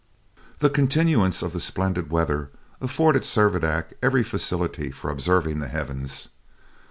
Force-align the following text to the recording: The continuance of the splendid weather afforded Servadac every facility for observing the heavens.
The 0.57 0.71
continuance 0.71 1.43
of 1.43 1.53
the 1.53 1.59
splendid 1.59 2.09
weather 2.09 2.49
afforded 2.81 3.21
Servadac 3.21 3.93
every 4.01 4.23
facility 4.23 4.89
for 4.89 5.11
observing 5.11 5.59
the 5.59 5.67
heavens. 5.67 6.29